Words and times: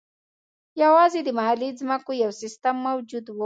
یوازې 0.83 1.19
د 1.23 1.29
محلي 1.37 1.69
ځمکو 1.79 2.11
یو 2.23 2.31
سیستم 2.41 2.75
موجود 2.87 3.25
و. 3.29 3.37